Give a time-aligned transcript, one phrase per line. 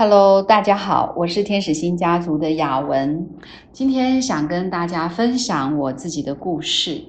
[0.00, 3.28] Hello，大家好，我是天使星家族的雅文，
[3.70, 7.02] 今天想跟大家分享我自己的故事。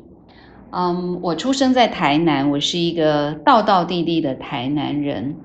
[0.71, 5.37] 嗯，我出生在台南，我是一个道道地地的台南人。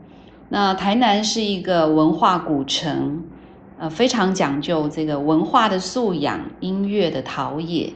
[0.49, 3.23] 那台南是一个文化古城，
[3.79, 7.93] 呃，非常讲究这个文化的素养、音乐的陶冶。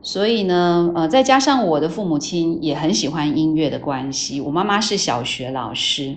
[0.00, 6.16] 所以呢，呃，再加上我的父母亲也很喜欢音乐的关系，我妈妈是小学老师。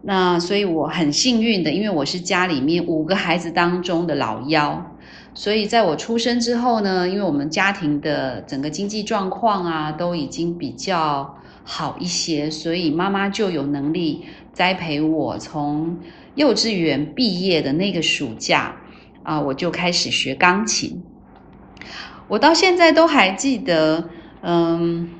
[0.00, 4.96] 那所以我很幸运的，因为我是家里面五个孩子当中的老幺，
[5.34, 15.36] 所以在我出生之后呢，因为我们家庭的整个经济状况啊都已经比较好一些，所以妈妈就有能力栽培我。
[15.36, 15.98] 从
[16.36, 18.76] 幼稚园毕业的那个暑假
[19.24, 21.02] 啊，我就开始学钢琴。
[22.28, 24.08] 我到现在都还记得，
[24.42, 25.10] 嗯，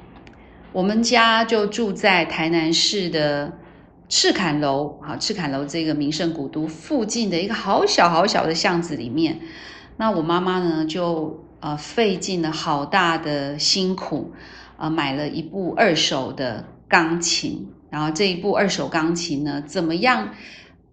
[0.73, 3.55] 我们家就住在台南市的。
[4.09, 9.41] 赤坎楼，好，赤坎楼这个名胜古都附近的一个好小好小的巷子里面，
[9.99, 14.33] 那我妈妈呢就呃费尽了好大的辛苦，
[14.79, 20.31] 呃买了一部二手的钢琴，然后这一部二手钢琴呢，怎么样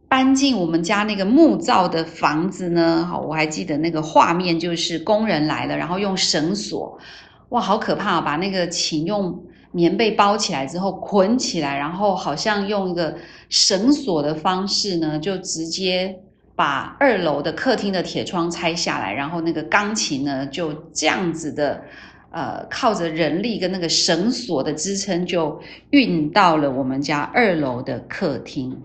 [0.09, 3.08] 搬进我们家那个木造的房子呢？
[3.09, 7.00] 好，我还记得那个画面，就是工人来了，然后用绳索，
[7.47, 9.45] 哇，好可怕，把那个琴用。
[9.76, 13.14] 棉被包起来之后捆起来，然后好像用一个
[13.50, 16.18] 绳索的方式呢，就直接
[16.56, 21.84] 把二楼的客厅的铁窗拆下来，然后那个钢琴呢就这样子的，
[22.31, 25.59] 呃，靠着人力跟那个绳索的支撑，就
[25.90, 28.81] 运到了我们家二楼的客厅。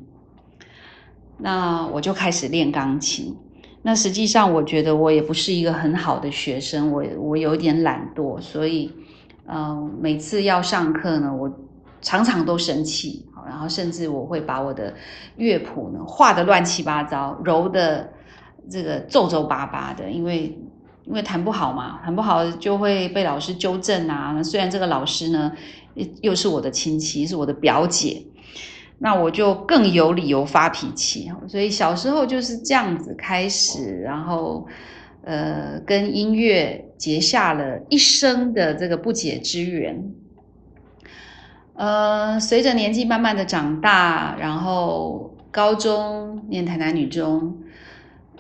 [1.38, 3.36] 那我就开始练钢琴。
[3.83, 8.91] 那实际上我觉得我也不是一个很好的学生，我我有点懒惰，所以。
[9.48, 11.50] 嗯，每次要上课呢，我
[12.00, 14.94] 常常都生气，然后甚至我会把我的
[15.36, 18.11] 乐谱呢画的乱七八糟，揉的
[18.70, 20.56] 这个皱皱巴巴的，因为
[21.05, 24.42] 因为弹不好嘛，弹不好就会被老师纠正啊。
[24.42, 25.52] 虽然这个老师呢
[26.22, 28.22] 又是我的亲戚，是我的表姐，
[28.98, 31.30] 那我就更有理由发脾气。
[31.48, 34.67] 所以小时候就是这样子开始，然后。
[35.23, 40.13] 呃，跟音乐结下了一生的这个不解之缘。
[41.75, 47.58] 呃，随着年纪慢慢的长大，然后高中念台南女中，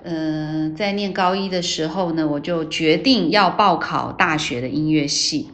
[0.02, 5.50] 呃，在念高一的时候呢，我就决定要报考大学的音乐系。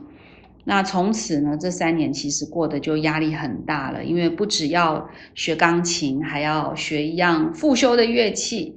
[0.64, 8.76] 那从此呢，这三年其实过得就压力很大了，因为不只要学钢琴，还要学一样复修的乐器。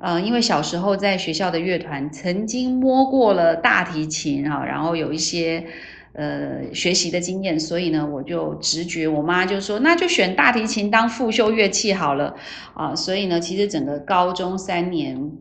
[0.00, 5.66] 呃，因为小时候在学校的乐团曾经摸过了大提琴啊，然后有一些
[6.12, 12.36] 呃学习的经验，所以呢，我就直觉，我妈就说那就选大提琴当复修乐器好了
[12.74, 12.94] 啊。
[12.94, 15.32] 所以呢，其实整个高中三年，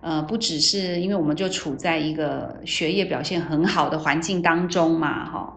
[0.00, 5.54] 呃，不只是因为我们就处在一个学业表现很好的环境当中嘛，哈。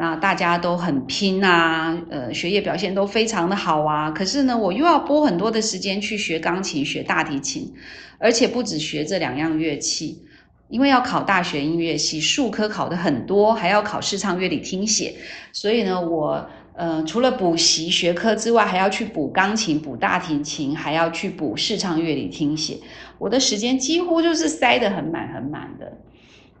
[0.00, 4.12] 那大家都很拼啊，呃，学业表现都非常的好啊。
[4.12, 7.74] 可是呢，我又要拨很多的时间去学钢琴、学大提琴，
[8.18, 10.22] 而且不止学这两样乐器，
[10.68, 15.16] 因为要考大学音乐系，数科考的很多，还要考视唱、乐理、听写。
[15.52, 22.78] 所以呢，我呃除了补习学科之外，还要去补钢琴、补大提琴，还要去补视唱、乐理、听写。
[23.18, 25.92] 我的时间几乎就是塞得很满很满的。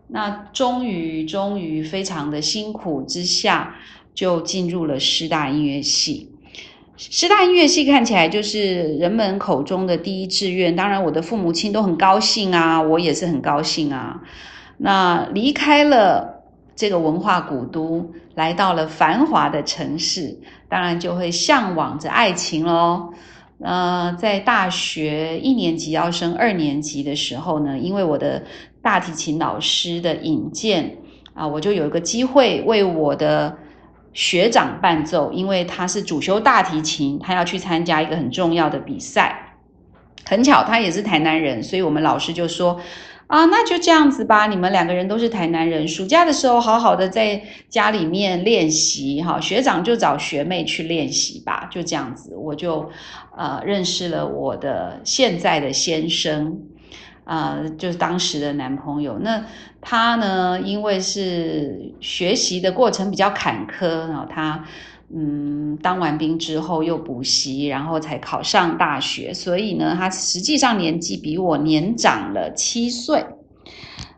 [0.08, 3.76] 那终于，终于非常的辛苦之下，
[4.14, 6.32] 就进入了师大音乐系。
[6.96, 14.20] 师大音乐系看起来就是人们口中的第一志愿，当然我的父母亲都很高兴啊，我也是很高兴啊。
[14.78, 16.42] 那离开了
[16.74, 23.12] 这个文化古都，来到了繁华的城市，当然就会向往着爱情喽。
[23.60, 28.44] 呃，在大学一年级要升二年级的时候呢，因为我的
[28.82, 30.96] 大提琴老师的引荐
[31.34, 33.56] 啊，我就有一个机会为我的
[34.12, 39.56] 学长伴奏，因为他是主修大提琴，他要去参加一个很重要的比赛。
[40.24, 42.80] 很巧，他也是台南人，所以我们老师就说。
[43.28, 44.46] 啊，那就这样子吧。
[44.46, 49.38] 你们两个人都是台南人，暑假的时候好好的在家里面练习哈。
[49.38, 52.88] 学长就找学妹去练习吧，就这样子，我就
[53.36, 56.58] 呃认识了我的现在的先生，
[57.28, 59.18] 呃，就是当时的男朋友。
[59.20, 59.44] 那
[59.80, 64.64] 他呢，因为是学习的过程比较坎坷，然后他。
[65.10, 73.24] 嗯，当完兵之后又补习，然后才考上大学，所以呢，他实际上年纪比我年长了七岁。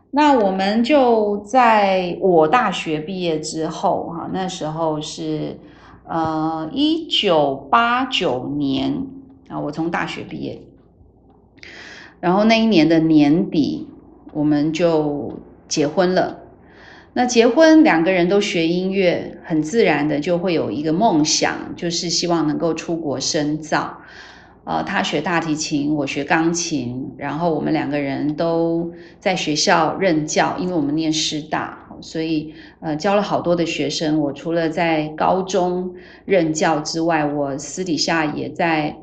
[0.09, 5.57] 那我们就在我大学毕业之后，哈，那时候是
[6.05, 9.07] 呃一九八九年
[9.47, 10.61] 啊，我从大学毕业，
[12.21, 13.87] 然后那一年的年底，
[14.31, 16.37] 我们就结婚了。
[17.13, 23.97] 那结婚，两个人都学音乐，很自然的就会有一个梦想，就是希望能够出国深造。
[24.63, 34.19] 呃，他学大提琴，我学钢琴，然后我们两个人都在学校任教，因为我们念师大，所以呃教了好多的学生。
[34.19, 35.95] 我除了在高中
[36.25, 38.95] 任教之外，我私底下也在。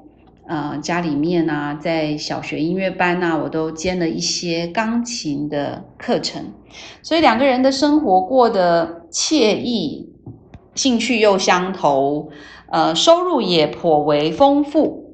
[0.49, 6.55] 呃，家里面啊，在小学音乐班呐，我都兼了一些钢琴的课程，
[7.03, 10.09] 所以两个人的生活过得惬意，
[10.75, 12.31] 兴趣又相投，
[12.71, 15.05] 呃，收入也颇为丰富。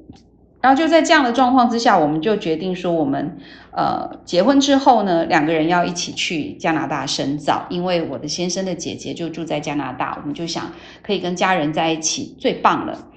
[0.61, 3.37] 然后就在这样的状况之下，我们就决定说，我们
[3.71, 10.71] 呃结婚之后呢，两个人要一起去加拿大深造，因为我的先生的姐姐就住在加拿大，我们就想
[11.03, 13.09] 可以跟家人在一起，最棒了。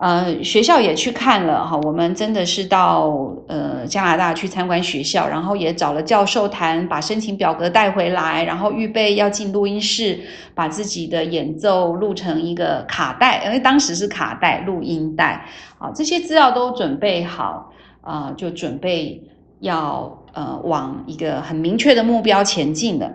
[0.00, 10.18] 呃，学校也去看了哈，我们真的是到呃加拿大去参观学校，然后也找了教授谈，把申请表格带回来，然后预备要进录音室，
[10.54, 15.44] 把自己的演奏录成一个卡带，因为当时是卡带录音带，
[15.76, 17.70] 啊，这些资料都准备好，
[18.00, 19.22] 啊，就准备
[19.58, 23.12] 要呃往一个很明确的目标前进的。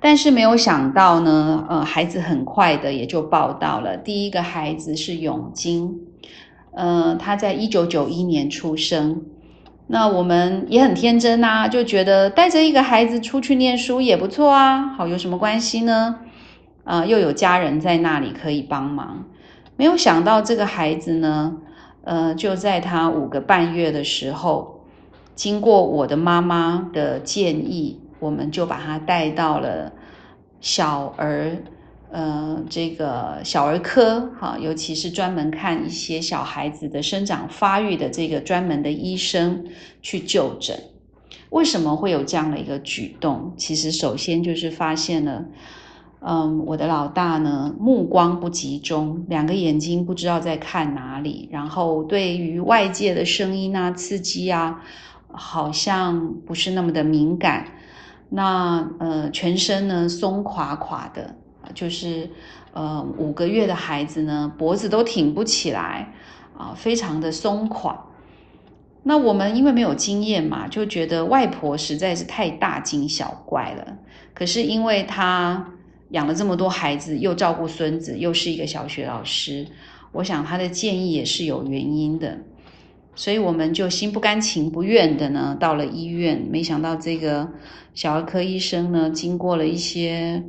[0.00, 3.96] 但是没有想到呢，呃，孩子很快的也就报道了。
[3.96, 6.06] 第一个孩子是永金，
[6.72, 9.22] 呃，他在一九九一年出生。
[9.88, 14.88] 那我们也很天真呐，就觉得带着一个孩子出去念书也不错啊。
[14.90, 16.20] 好，有什么关系呢？
[16.84, 19.24] 啊，又有家人在那里可以帮忙。
[19.76, 21.56] 没有想到这个孩子呢，
[22.04, 24.82] 呃，就在他五个半月的时候，
[25.34, 27.98] 经过我的妈妈的建议。
[28.18, 29.92] 我们就把他带到了
[30.60, 31.56] 小儿，
[32.10, 39.64] 呃，这个小儿科，哈，尤其是专门看一些小孩子的生长发育的这个专门的医生
[40.02, 40.78] 去就诊。
[41.50, 43.54] 为什么会有这样的一个举动？
[43.56, 45.46] 其实首先就是发现了，
[46.20, 54.82] 嗯，我的老大呢，目光不集中，两个眼睛不知道在看哪里，然后对于外界的声音啊、刺激啊，
[55.28, 57.66] 好像不是那么的敏感。
[58.30, 61.34] 那呃，全身呢松垮垮的，
[61.72, 62.30] 就是
[62.72, 66.12] 呃五个月的孩子呢，脖子都挺不起来
[66.56, 68.04] 啊，非常的松垮。
[69.04, 73.96] 那我们因为没有经验嘛，就觉得外婆实在是太大惊小怪了。
[74.34, 75.72] 可是因为她
[76.10, 79.66] 养了这么多孩子，又照顾孙子，又是一个小学老师，
[80.12, 82.38] 我想她的建议也是有原因的。
[83.18, 86.46] 所以我们就心不甘情不愿的呢，到了医院。
[86.48, 87.48] 没想到这个
[87.92, 90.44] 小儿科医生呢，经过了一些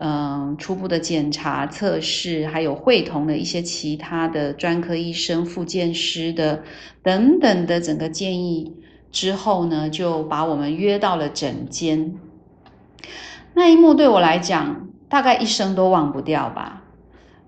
[0.00, 6.64] 嗯初步的检查测试，还有会同的一些其他的专科医生、复健师的
[7.04, 8.74] 等等的整个建议
[9.12, 12.16] 之后呢，就把我们约到了诊间。
[13.54, 16.82] 那一幕对我来讲，大概一生都忘不掉吧。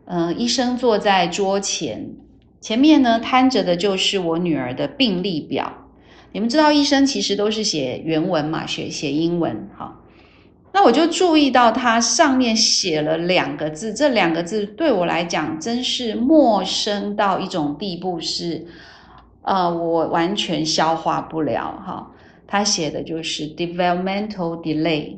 [0.04, 2.10] 嗯，医生坐在桌前。
[2.60, 5.72] 前面呢摊着的就是我女儿的病历表。
[6.32, 9.68] 你们知道医生其实都是写原文嘛，写写英文。
[9.76, 10.02] 好，
[10.72, 18.66] 那我就注意到它上面写了两个字，这两个字对我来讲真是陌生到一种地步，是
[19.42, 21.82] 呃，我完全消化不了。
[21.84, 22.12] 哈，
[22.46, 25.16] 他写的就是 developmental delay。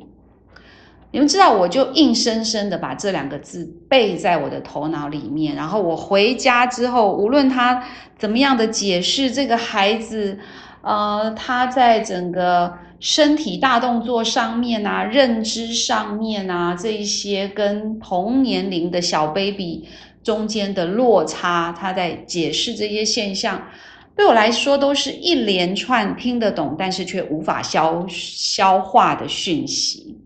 [1.13, 7.83] 你们知道，我就硬生生的把这两个字背在我的头脑里面，然后我回家之后，无论他
[8.17, 10.39] 怎么样的解释，这个孩子，
[10.81, 19.87] 呃，他在整个身体大动作上面啊，认知上面啊，这一些跟同年龄的小 baby
[20.23, 23.67] 中间的落差，他在解释这些现象，
[24.15, 30.22] 对我来说都是一连串听得懂，但是却无法消消化的讯息。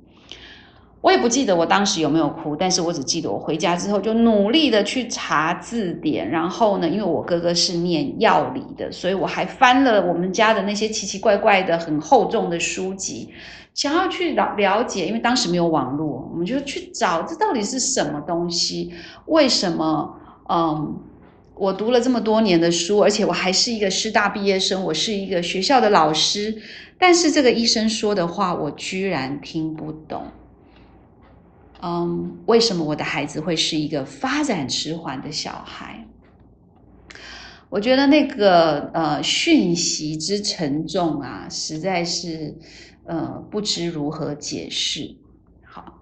[1.08, 13.30] 我也不记得我当时有没有哭，但是我只记得我回家之后就努力的去查字典，然后呢，因为我哥哥是念药理的，所以我还翻了我们家的那些奇奇怪怪的、很厚重的书籍，
[13.74, 18.92] 想要去了了解，因为当时没有网络，我们就去找这到底是什么东西？
[19.28, 20.14] 为什么？
[20.50, 21.00] 嗯，
[21.56, 26.54] 我读了这么多年的书，而且我还是一个师大毕业生，我是一个学校的老师，
[27.00, 30.24] 但是这个医生说的话，我居然听不懂。
[31.82, 36.08] 嗯，为什么我的孩子会是一个发展迟缓的小孩？
[37.70, 42.58] 我觉得那个呃讯息之沉重啊，实在是
[43.06, 45.18] 呃不知如何解释。
[45.66, 46.00] 好，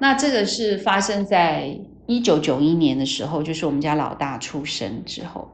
[0.00, 5.52] 那这个是发生在一九九一年的时候，就是我们家老大出生之后。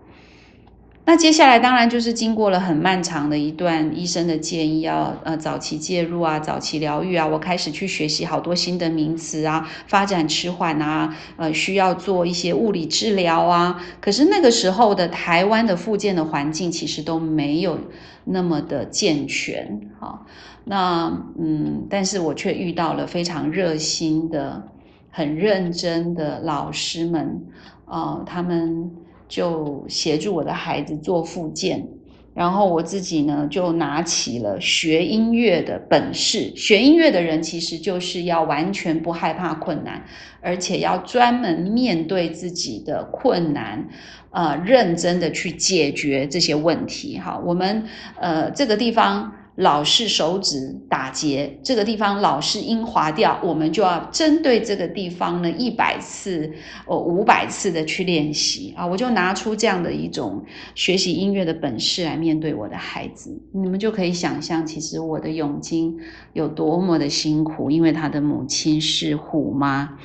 [1.08, 13.82] 那接下来当然就是经过了很漫长的一段医生的建议，要呃早期介入啊，早期疗愈啊，我开始去学习好多新的名词啊，发展迟缓啊，呃需要做一些物理治疗啊。
[14.02, 17.78] 可是那个时候的台湾的复健的环境其实都没有
[18.24, 20.26] 那么的健全，好。
[20.64, 24.68] 那嗯，但是我却遇到了非常热心的、
[25.10, 27.46] 很认真的老师们，
[27.86, 28.90] 啊，他们。
[29.28, 31.86] 就协助我的孩子做复健，
[32.34, 36.50] 然后我自己呢就拿起了学音乐的本事。
[36.56, 40.02] 学音乐的人其实就是要完全不害怕困难，
[40.40, 43.88] 而且要专门面对自己的困难，
[44.30, 47.18] 呃，认真的去解决这些问题。
[47.18, 47.84] 哈，我们
[48.20, 49.32] 呃这个地方。
[49.58, 56.52] 老是手指打结，这个地方老是音滑掉，我们就要针对这个地方呢一百次、
[56.86, 58.86] 哦五百次的去练习啊！
[58.86, 60.44] 我就拿出这样的一种
[60.76, 65.98] 学习音乐的本事来面对我的孩子，你们就可以想象，其实我的永金
[66.34, 69.98] 有多么的辛苦，因为他的母亲是虎妈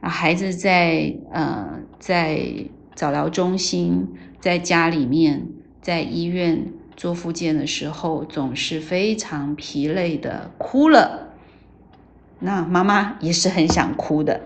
[0.00, 2.38] 啊，孩子在呃在
[2.94, 4.06] 早疗中心，
[4.40, 5.46] 在家里面，
[5.80, 6.66] 在医院。
[6.96, 11.34] 做复健的时候总是非常疲累的哭了，
[12.38, 14.40] 那妈妈也是很想哭的，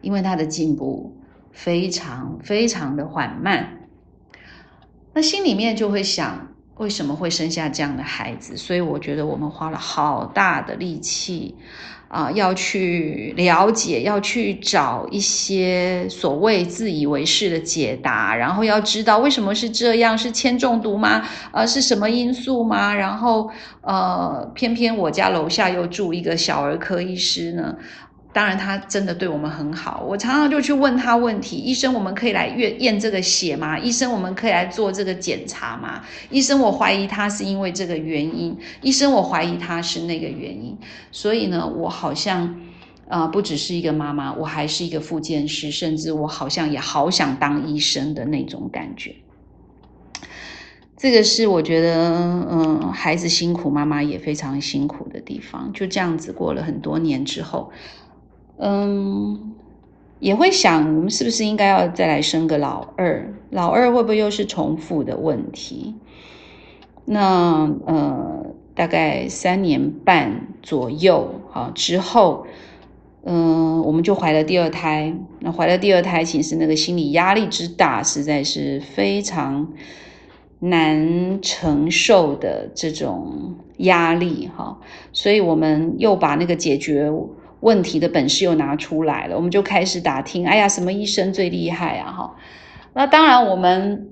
[0.00, 1.16] 因为他的进步
[1.52, 3.88] 非常非常的缓慢，
[5.12, 6.53] 那心里面就会想。
[6.76, 8.56] 为什么会生下这样的孩子？
[8.56, 11.54] 所以我觉得我们花了好大的力气，
[12.08, 21.22] 啊，要去了解，要去找一些所谓自以为是的解答，然后要知道为什么是这样，是铅中毒吗？
[21.52, 22.92] 呃，是什么因素吗？
[22.92, 23.48] 然后，
[23.82, 27.76] 呃，偏偏我家楼下又住一个小儿科医师呢。
[28.34, 30.04] 当然，他真的对我们很好。
[30.04, 33.78] 我常常就去问他问题：医生，我们可以来验验这个血吗？
[33.78, 36.02] 医生，我们可以来做这个检查吗？
[36.30, 38.58] 医生，我怀疑他是因为这个原因。
[38.82, 40.76] 医生，我怀疑他是那个原因。
[41.12, 42.60] 所以呢，我好像
[43.08, 49.14] 啊，不只是一个妈妈，我还是一个复健师，甚至我好像也好想当医生的那种感觉。
[50.96, 51.94] 这个是我觉得，
[52.50, 55.72] 嗯，孩子辛苦，妈妈也非常辛苦的地方。
[55.72, 57.70] 就这样子过了很多年之后。
[58.56, 59.52] 嗯，
[60.20, 63.34] 也会想，我们是不是应该要再来生个老二？
[63.50, 65.96] 老二会不会又是重复的问题？
[67.04, 72.46] 那呃，大概三年半左右，好之后，
[73.24, 75.12] 嗯，我们就怀了第二胎。
[75.40, 79.72] 那怀了第二胎，其实那个心理压力之大，实在是非常
[80.60, 84.78] 难承受的这种压力哈。
[85.12, 87.10] 所以我们又把那个解决。
[87.64, 90.46] 问题的本事又拿出来了，我们就开始打听。
[90.46, 92.12] 哎呀，什么医生最厉害啊？
[92.12, 92.36] 哈，
[92.92, 94.10] 那当然，我们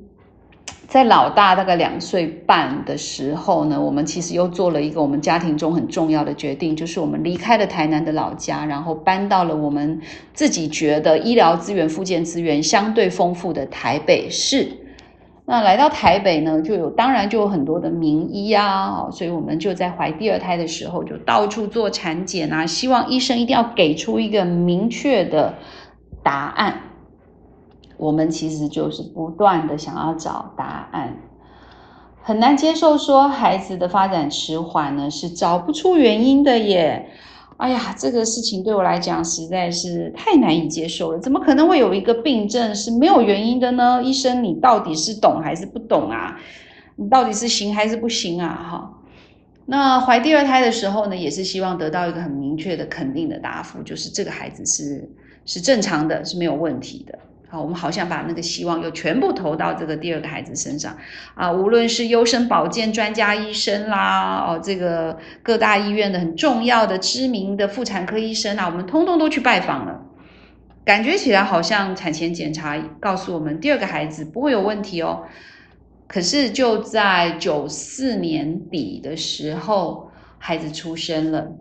[0.89, 10.01] 在老大大概两岁半的时候呢，我们其实又做了一个我们家庭中很重要的决定，就是我们离开了台南的老家，然后搬到了我们
[10.33, 14.82] 自己觉得医疗资源、附件资源相对丰富的台北市。
[15.45, 25.55] 那来到台北呢，就有当然就有很多的名医啊，所以我们就在怀第二胎的时候就到处做产检啊，希望医生一定要给出一个明确的
[26.23, 26.83] 答案。
[27.97, 31.17] 我们其实就是不断的想要找答案，
[32.23, 37.11] 很难接受说孩子的发展迟缓呢是找不出原因的耶。
[37.63, 41.19] 哎呀，这个事情对我来讲实在是太难以接受了。
[41.21, 44.03] 怎么可能会有一个病症是没有原因的呢？
[44.03, 46.37] 医生，你到底是懂还是不懂啊？
[46.97, 48.49] 你到底是行还是不行啊？
[48.49, 48.99] 哈，
[49.67, 55.09] 那怀第二胎的时候呢，也是希望得到一个很明确的、肯定的答复，就是这个孩子是
[55.47, 57.17] 是正常的，是没有问题的。
[57.53, 60.97] 啊，我们好像把那个希望又全部投到这个第二个孩子身上
[61.35, 61.53] 啊！
[61.53, 70.01] 无论是优生保健专家医生啦，哦，这个各大医院的很重要的知名的妇产科医生啊，我们通通都去拜访了。
[70.83, 75.25] 感觉起来好像产前检查告诉我们第二个孩子不会有问题哦。
[76.09, 81.53] 可是就在九四年底的时候，孩子出生了。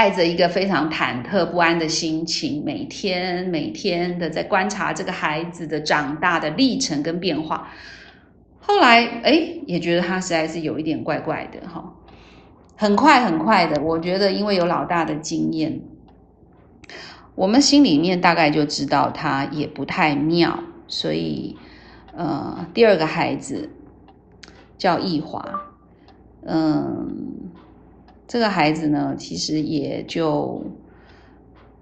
[0.00, 7.68] 带着一个非常忐忑不安的心情，每天每天的在观察这个孩子的长大的历程跟变化。
[8.60, 11.92] 后来，哎，也觉得他实在是有一点怪怪的哈。
[12.76, 15.82] 很快很快的，我觉得因为有老大的经验，
[17.34, 21.58] 我们心里面大概就知道他也不太妙，所以，
[22.16, 23.68] 呃，第二个孩子
[24.78, 25.44] 叫易华，
[26.46, 27.36] 嗯。
[28.30, 30.64] 这个孩子呢，其实也就，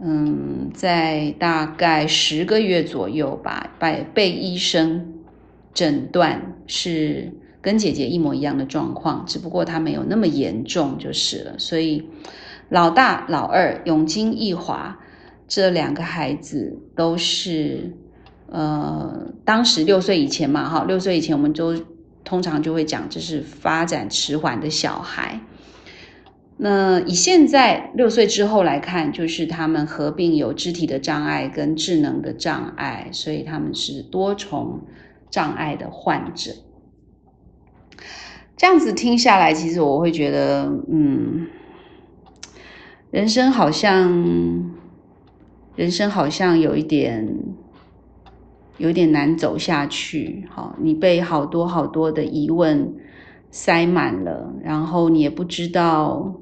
[0.00, 5.12] 嗯，在大概十个月左右吧，被被医生
[5.74, 11.58] 诊断是跟姐姐一模一样的状况，只不过她没有那么严重就是了。
[11.58, 12.08] 所以
[12.70, 14.98] 老大、老二永金、义华
[15.46, 17.92] 这两个孩子都是，
[18.46, 21.76] 呃，当时六岁以前嘛，哈，六岁以前我们都
[22.24, 25.42] 通常就会讲这是发展迟缓的小孩。
[26.60, 34.80] 那以现在六岁之后来看，就是他们合并有肢体的障碍跟智能的障碍，所以他们是多重
[35.30, 36.50] 障碍的患者。
[38.56, 41.46] 这样子听下来，其实我会觉得，嗯，
[43.12, 44.74] 人生好像，
[45.76, 47.38] 人生好像有一点，
[48.78, 50.48] 有点难走下去。
[50.50, 52.96] 好，你被好多好多的疑问
[53.52, 56.34] 塞满了，然后你也不知道。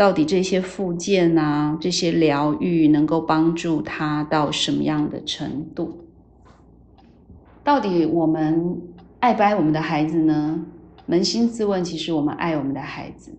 [0.00, 6.06] 到底这些附件啊，这些疗愈能够帮助他到什么样的程度？
[7.62, 8.80] 到底我们
[9.18, 10.64] 爱不爱我们的孩子呢？
[11.06, 13.36] 扪心自问，其实我们爱我们的孩子，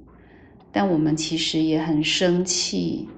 [0.72, 3.10] 但我们其实也很生气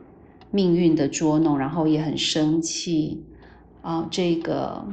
[0.49, 3.25] 命运的捉弄，然后也很生气
[3.81, 4.87] 啊，这个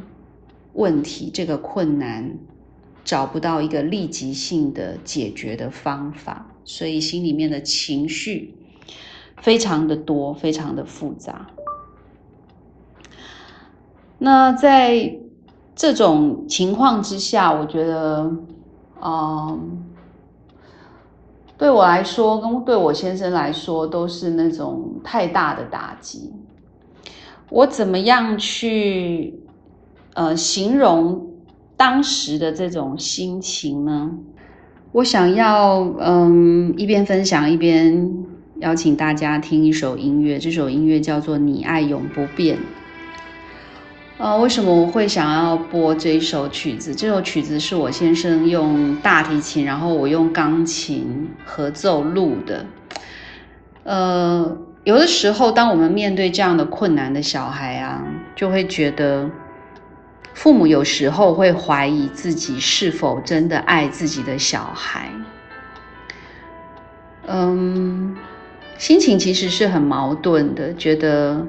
[0.72, 2.36] 问题，这个困难
[3.04, 6.49] 找不到一个立即性的解决的方法。
[6.64, 8.54] 所以心里面的情绪
[9.40, 11.46] 非常的多，非常的复杂。
[14.18, 15.18] 那在
[15.74, 18.30] 这种情况之下，我觉得，
[19.02, 19.82] 嗯，
[21.56, 26.32] 对我来说，跟对我先生来说，都是那种太大的打击。
[27.48, 29.42] 我怎么样去
[30.14, 31.32] 呃形容
[31.76, 34.10] 当时的这种心情呢？
[34.92, 38.10] 我想要，嗯，一边分享一边
[38.58, 40.36] 邀请大家听一首音乐。
[40.36, 42.56] 这首音乐叫做《你爱永不变》。
[44.18, 46.92] 呃，为什么我会想要播这一首曲子？
[46.92, 52.66] 这首曲子是我先生用大提琴，然后我用钢琴合奏录的。
[53.84, 58.02] 呃，有的时候，当我们面对这样的困难的小孩啊，
[58.34, 59.30] 就会觉得。
[60.40, 65.10] 父母有时候会怀疑自己是否真的爱自己的小孩，
[67.26, 68.16] 嗯，
[68.78, 71.46] 心情其实是很矛盾的，觉得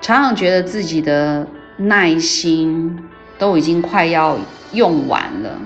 [0.00, 1.46] 常常觉得自己的
[1.76, 2.98] 耐心
[3.38, 4.36] 都已经快要
[4.72, 5.56] 用完了，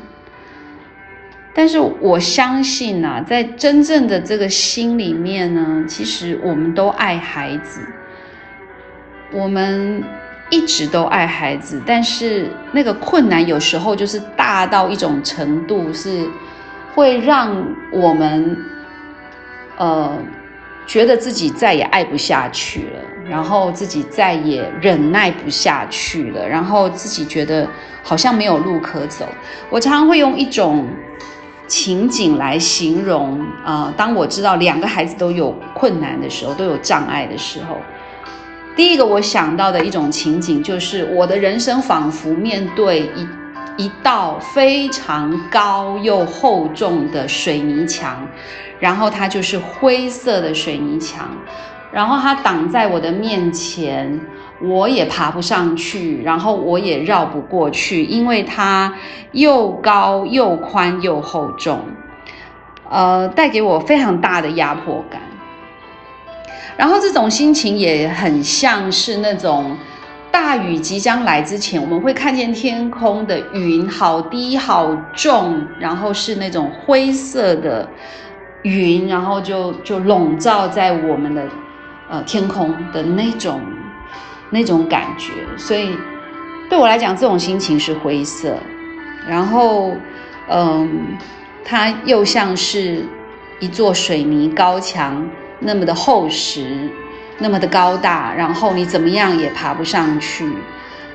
[1.55, 7.81] 但是我相信呐，在真正的这个心里面呢，其实我们都爱孩子，
[9.33, 10.05] 我们。
[10.49, 16.29] 一直都爱孩子，但是那个困难有时候就是大到一种程度，是
[16.95, 18.57] 会让我们
[19.77, 20.17] 呃
[20.87, 27.69] 觉得自己再也爱不下去了，然后自己再也忍耐不下去了，然后自己觉得
[28.05, 29.27] 好像没有路可走。
[29.69, 30.87] 我常常会用一种
[31.67, 37.79] 情景来形容啊，当我知道两个孩子都有困难的时候，都有障碍的时候。
[38.77, 48.29] 第一个我想到的一种情景，就是我的人生仿佛面对一一道非常高又厚重的水泥墙，
[48.79, 51.27] 然后它就是灰色的水泥墙，
[51.91, 54.21] 然后它挡在我的面前，
[54.61, 58.93] 我也爬不上去，然后我也绕不过去，因为它
[59.33, 61.81] 又高又宽又厚重，
[62.91, 65.23] 呃，带给我非常大的压迫感。
[66.77, 69.77] 然后这种心情也很像是那种
[70.31, 77.89] 大雨即将来之前，我们会看见天空的云好低好重，然后是那种灰色的
[78.63, 81.43] 云，然后就就笼罩在我们的
[82.11, 83.61] 呃天空的那种
[84.51, 85.33] 那种感觉。
[85.57, 85.97] 所以
[86.69, 88.55] 对我来讲，这种心情是灰色。
[89.27, 89.93] 然后
[90.49, 91.17] 嗯，
[91.65, 93.05] 它又像是
[93.59, 95.27] 一座水泥高墙。
[95.59, 96.91] 那么的厚实，
[97.39, 100.47] 那么的高大，然后你怎么样也爬不上去，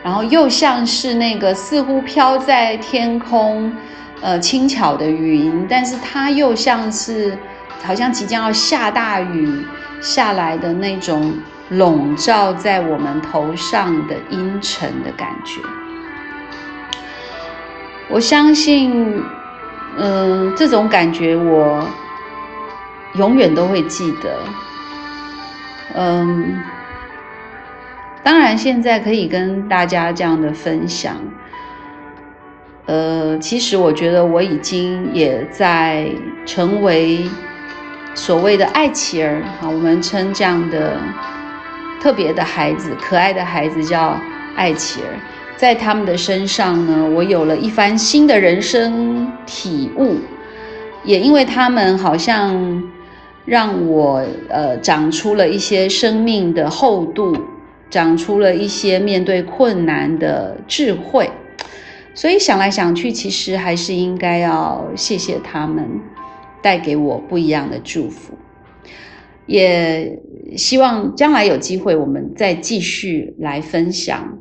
[0.04, 3.71] 然后又像是那个似乎飘在天空，
[4.21, 7.38] 呃，轻巧的云，但是它又像是
[7.84, 9.65] 好像即将要下大雨
[9.99, 11.34] 下来的那种
[11.69, 15.62] 笼罩在我们头上的阴沉的感觉。
[18.10, 19.23] 我相信，
[19.97, 21.88] 嗯，这种感觉我。
[23.15, 24.39] 永远都会记得，
[25.95, 26.62] 嗯，
[28.24, 31.17] 当然现在可以跟大家这样的分享，
[32.86, 36.10] 呃，其实我觉得我已经也在
[36.45, 37.26] 成为
[38.13, 40.97] 所谓的爱妻儿啊，我们称这样的
[42.02, 44.17] 特别的孩子、可爱的孩子叫
[44.56, 45.08] 爱妻儿。
[45.58, 50.17] 在他们的身上呢，我有了一番新的人生体悟，
[51.04, 52.84] 也因为他们好像
[53.45, 57.36] 让我呃长出了一些生命的厚度，
[57.89, 61.30] 长出了一些面对困难的智慧。
[62.13, 65.88] 所以想来想去，其实还是应该要谢谢他们，
[66.62, 68.34] 带给我不一样的祝福。
[69.47, 70.19] 也
[70.56, 74.38] 希望将来有机会，我们再继续来分享。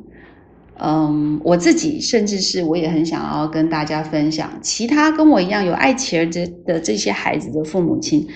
[0.83, 8.27] 嗯，我自己甚至是我也很想要跟大家分享，其他跟我一样有爱琪儿的的这些孩子的父母亲，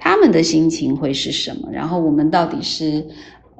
[0.00, 1.68] 他们的心情会是什么？
[1.70, 3.06] 然后我们到底是？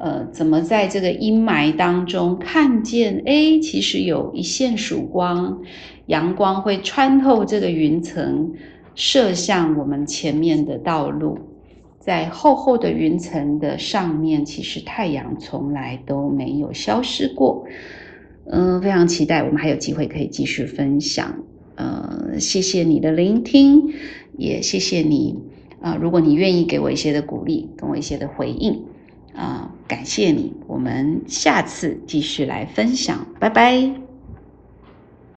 [0.03, 3.23] 呃，怎么在这个阴霾当中看见？
[3.27, 5.61] 哎，其实有一线曙光，
[6.07, 8.55] 阳光会穿透这个云层，
[8.95, 11.39] 射向我们前面的道路。
[11.99, 17.67] 在厚厚的云层的上面，其实太阳从来都没有消失过。
[18.51, 21.45] 嗯，非常期待我们还有机会可以继续分享。
[21.75, 23.93] 呃，谢谢你的聆听，
[24.39, 25.37] 也谢谢你
[25.81, 28.85] 啊，如果你愿意给我一些的鼓励，给我一些的回应。
[29.35, 34.10] 啊，感谢你，我们下次继续来分享，拜拜。